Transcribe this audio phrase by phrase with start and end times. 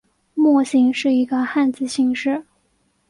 [0.33, 2.43] 莫姓是一个汉字姓氏。